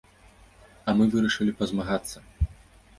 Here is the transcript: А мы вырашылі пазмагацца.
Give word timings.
А 0.87 0.97
мы 1.01 1.07
вырашылі 1.13 1.57
пазмагацца. 1.63 2.17